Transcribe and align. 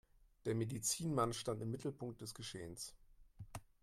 Der 0.45 0.55
Medizinmann 0.55 1.31
stand 1.31 1.61
im 1.61 1.69
Mittelpunkt 1.69 2.21
des 2.21 2.33
Geschehens. 2.33 2.95